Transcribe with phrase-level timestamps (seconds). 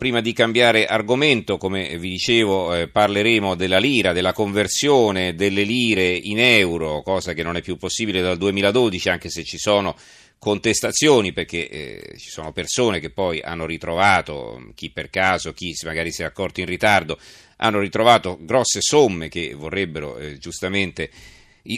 [0.00, 6.08] Prima di cambiare argomento, come vi dicevo, eh, parleremo della lira, della conversione delle lire
[6.08, 9.94] in euro, cosa che non è più possibile dal 2012, anche se ci sono
[10.38, 16.12] contestazioni, perché eh, ci sono persone che poi hanno ritrovato, chi per caso, chi magari
[16.12, 17.18] si è accorto in ritardo,
[17.56, 21.10] hanno ritrovato grosse somme che vorrebbero eh, giustamente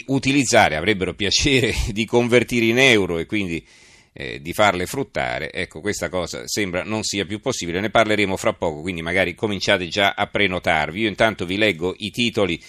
[0.05, 3.67] utilizzare, avrebbero piacere di convertire in euro e quindi
[4.13, 8.53] eh, di farle fruttare, ecco questa cosa sembra non sia più possibile, ne parleremo fra
[8.53, 11.01] poco, quindi magari cominciate già a prenotarvi.
[11.01, 12.61] Io intanto vi leggo i titoli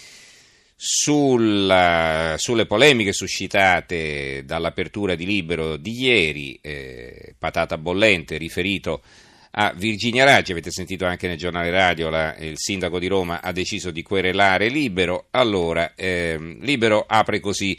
[0.74, 9.02] sulla, sulle polemiche suscitate dall'apertura di Libero di ieri, eh, patata bollente riferito
[9.56, 13.52] a Virginia Raggi, avete sentito anche nel giornale radio, la, il sindaco di Roma ha
[13.52, 17.78] deciso di querelare Libero, allora eh, Libero apre così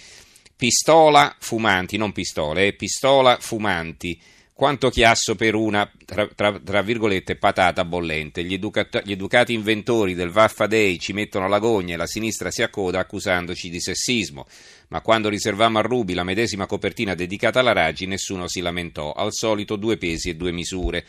[0.57, 4.17] Pistola fumanti, non pistole, eh, pistola fumanti.
[4.53, 8.41] Quanto chiasso per una, tra, tra, tra virgolette, patata bollente.
[8.41, 12.63] Gli, educat- gli, educati inventori del Vaffa ci mettono la gogna e la sinistra si
[12.63, 14.47] accoda accusandoci di sessismo.
[14.87, 19.11] Ma quando riservammo a Rubi la medesima copertina dedicata alla Raggi, nessuno si lamentò.
[19.11, 21.05] Al solito due pesi e due misure.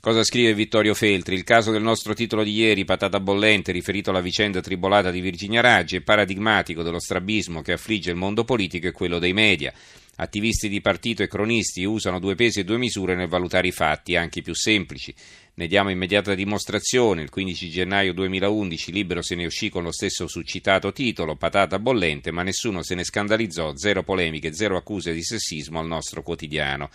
[0.00, 1.34] Cosa scrive Vittorio Feltri?
[1.34, 5.60] Il caso del nostro titolo di ieri, patata bollente, riferito alla vicenda tribolata di Virginia
[5.60, 9.72] Raggi, è paradigmatico dello strabismo che affligge il mondo politico e quello dei media.
[10.18, 14.16] Attivisti di partito e cronisti usano due pesi e due misure nel valutare i fatti,
[14.16, 15.12] anche i più semplici.
[15.54, 17.22] Ne diamo immediata dimostrazione.
[17.22, 22.30] Il 15 gennaio 2011 Libero se ne uscì con lo stesso succitato titolo, patata bollente,
[22.30, 26.88] ma nessuno se ne scandalizzò, zero polemiche, zero accuse di sessismo al nostro quotidiano.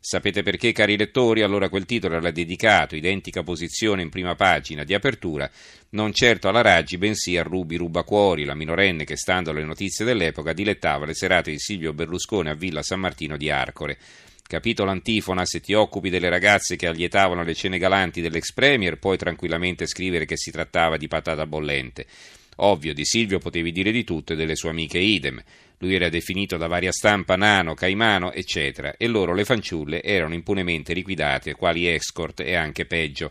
[0.00, 1.42] Sapete perché, cari lettori?
[1.42, 5.50] Allora quel titolo era dedicato, identica posizione in prima pagina di apertura,
[5.90, 10.52] non certo alla Raggi, bensì a Rubi Rubacuori, la minorenne che, stando alle notizie dell'epoca,
[10.52, 13.98] dilettava le serate di Silvio Berlusconi a Villa San Martino di Arcore.
[14.46, 19.18] Capitolo antifona, se ti occupi delle ragazze che allietavano le cene galanti dell'ex premier, puoi
[19.18, 22.06] tranquillamente scrivere che si trattava di patata bollente.
[22.60, 25.42] Ovvio, di Silvio potevi dire di tutto e delle sue amiche idem.
[25.78, 30.92] Lui era definito da varia stampa nano, caimano, eccetera, e loro, le fanciulle, erano impunemente
[30.92, 33.30] liquidate, quali escort e anche peggio.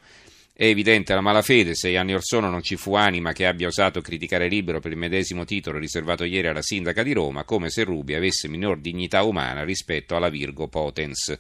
[0.53, 4.01] È evidente la malafede, sei anni or sono non ci fu anima che abbia osato
[4.01, 8.15] criticare libero per il medesimo titolo riservato ieri alla sindaca di Roma, come se Rubi
[8.15, 11.38] avesse minor dignità umana rispetto alla Virgo Potens.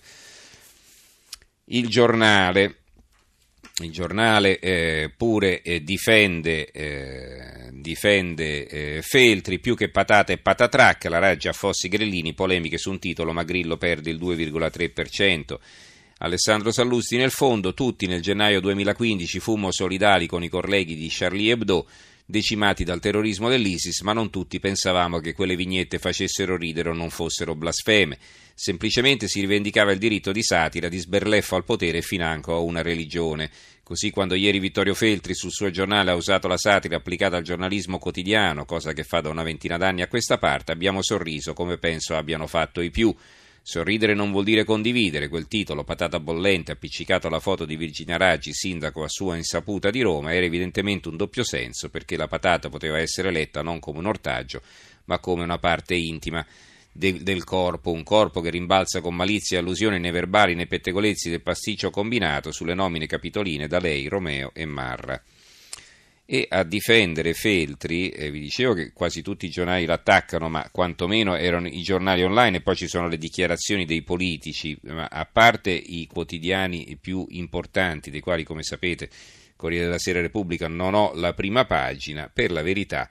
[1.65, 2.75] Il giornale
[3.83, 11.05] il giornale eh, pure eh, difende, eh, difende eh, Feltri più che patata e patatrac,
[11.05, 15.57] la raggia Fossi Grellini, polemiche su un titolo, ma Grillo perde il 2,3%.
[16.19, 21.51] Alessandro Sallusti nel fondo, tutti nel gennaio 2015 fummo solidali con i colleghi di Charlie
[21.51, 21.87] Hebdo,
[22.29, 27.09] decimati dal terrorismo dell'ISIS, ma non tutti pensavamo che quelle vignette facessero ridere o non
[27.09, 28.17] fossero blasfeme.
[28.53, 32.81] Semplicemente si rivendicava il diritto di satira, di sberleffo al potere e financo a una
[32.81, 33.49] religione.
[33.81, 37.97] Così quando ieri Vittorio Feltri sul suo giornale ha usato la satira applicata al giornalismo
[37.97, 42.17] quotidiano, cosa che fa da una ventina d'anni a questa parte, abbiamo sorriso come penso
[42.17, 43.15] abbiano fatto i più.
[43.69, 48.53] Sorridere non vuol dire condividere, quel titolo, patata bollente, appiccicato alla foto di Virginia Raggi,
[48.53, 52.97] sindaco a sua insaputa di Roma, era evidentemente un doppio senso, perché la patata poteva
[52.97, 54.61] essere letta non come un ortaggio,
[55.07, 56.45] ma come una parte intima
[56.93, 61.29] del, del corpo, un corpo che rimbalza con malizia e allusione nei verbali, nei pettegolezzi
[61.29, 65.21] del pasticcio combinato sulle nomine capitoline da lei, Romeo e Marra
[66.29, 71.37] e a difendere Feltri, eh, vi dicevo che quasi tutti i giornali l'attaccano, ma quantomeno
[71.37, 75.71] erano i giornali online e poi ci sono le dichiarazioni dei politici, ma a parte
[75.71, 79.09] i quotidiani più importanti, dei quali come sapete
[79.55, 83.09] Corriere della Sera Repubblica non ho la prima pagina, per la verità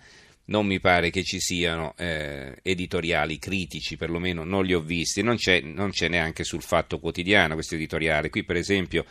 [0.49, 5.37] non mi pare che ci siano eh, editoriali critici, perlomeno non li ho visti, non
[5.37, 9.07] c'è, non c'è neanche sul Fatto Quotidiano questo editoriale, qui per esempio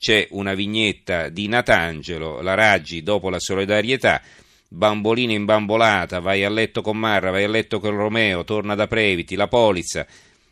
[0.00, 4.22] c'è una vignetta di Natangelo, la Raggi dopo la solidarietà,
[4.66, 9.36] bambolina imbambolata, vai a letto con Marra, vai a letto con Romeo, torna da Previti,
[9.36, 10.06] la polizza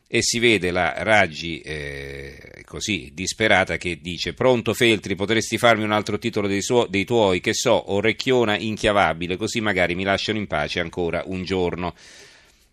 [0.06, 5.92] e si vede la Raggi eh, così disperata che dice pronto Feltri potresti farmi un
[5.92, 7.40] altro titolo dei, suo, dei tuoi?
[7.40, 11.94] Che so orecchiona inchiavabile così magari mi lasciano in pace ancora un giorno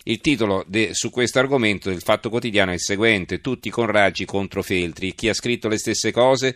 [0.07, 4.25] il titolo de, su questo argomento del Fatto Quotidiano è il seguente: Tutti con Raggi
[4.25, 5.15] contro Feltri.
[5.15, 6.55] Chi ha scritto le stesse cose?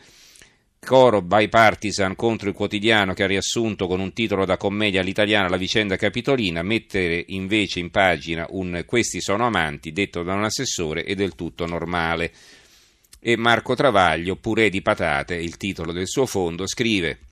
[0.80, 5.58] Coro bipartisan contro il quotidiano che ha riassunto con un titolo da commedia all'italiana la
[5.58, 11.16] vicenda capitolina, mettere invece in pagina un Questi sono amanti, detto da un assessore, è
[11.16, 12.32] del tutto normale.
[13.20, 17.29] E Marco Travaglio, purè di patate, il titolo del suo fondo, scrive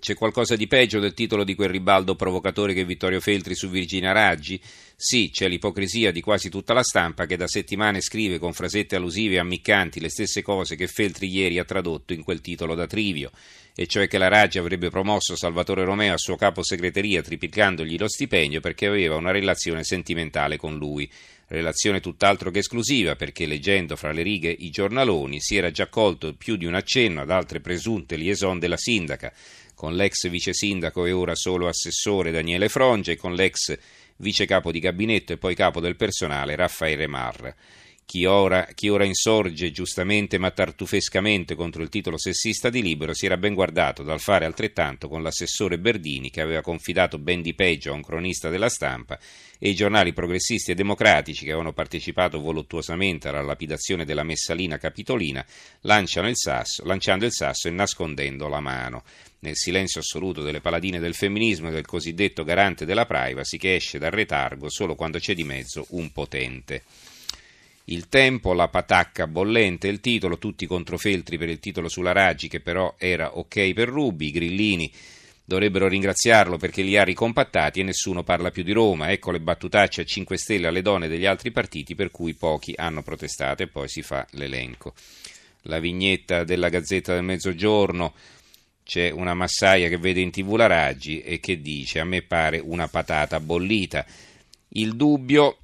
[0.00, 4.12] C'è qualcosa di peggio del titolo di quel ribaldo provocatore che Vittorio Feltri su Virginia
[4.12, 4.60] Raggi?
[4.94, 9.34] Sì, c'è l'ipocrisia di quasi tutta la stampa che da settimane scrive con frasette allusive
[9.34, 13.32] e ammiccanti le stesse cose che Feltri ieri ha tradotto in quel titolo da trivio,
[13.74, 18.08] e cioè che la Raggi avrebbe promosso Salvatore Romeo a suo capo segreteria triplicandogli lo
[18.08, 21.10] stipendio perché aveva una relazione sentimentale con lui.
[21.50, 26.34] Relazione tutt'altro che esclusiva perché leggendo fra le righe i giornaloni si era già colto
[26.34, 29.32] più di un accenno ad altre presunte liaison della sindaca
[29.74, 33.78] con l'ex vice sindaco e ora solo assessore Daniele Fronge e con l'ex
[34.16, 37.54] vice capo di gabinetto e poi capo del personale Raffaele Marra.
[38.08, 43.26] Chi ora, chi ora, insorge giustamente ma tartufescamente contro il titolo sessista di Libero si
[43.26, 47.90] era ben guardato dal fare altrettanto con l'assessore Berdini che aveva confidato ben di peggio
[47.90, 49.18] a un cronista della stampa
[49.58, 55.44] e i giornali progressisti e democratici che avevano partecipato voluttuosamente alla lapidazione della messalina capitolina
[55.82, 59.02] il sasso, lanciando il sasso e nascondendo la mano
[59.40, 63.98] nel silenzio assoluto delle paladine del femminismo e del cosiddetto garante della privacy che esce
[63.98, 66.84] dal retargo solo quando c'è di mezzo un potente.
[67.90, 72.46] Il tempo, la patacca bollente, il titolo, tutti contro Feltri per il titolo sulla Raggi
[72.46, 74.92] che però era ok per Rubi, i grillini
[75.42, 80.02] dovrebbero ringraziarlo perché li ha ricompattati e nessuno parla più di Roma, ecco le battutacce
[80.02, 83.88] a 5 Stelle alle donne degli altri partiti per cui pochi hanno protestato e poi
[83.88, 84.92] si fa l'elenco.
[85.62, 88.12] La vignetta della Gazzetta del Mezzogiorno,
[88.84, 92.58] c'è una massaia che vede in tv la Raggi e che dice a me pare
[92.58, 94.04] una patata bollita.
[94.68, 95.60] Il dubbio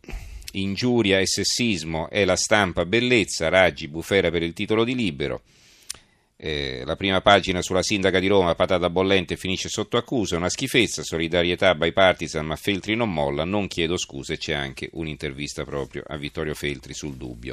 [0.60, 5.42] ingiuria e sessismo è la stampa bellezza, Raggi bufera per il titolo di libero.
[6.36, 11.02] Eh, la prima pagina sulla sindaca di Roma, patata bollente, finisce sotto accusa, una schifezza,
[11.02, 16.54] solidarietà bipartisan, ma Feltri non molla, non chiedo scuse, c'è anche un'intervista proprio a Vittorio
[16.54, 17.52] Feltri sul dubbio.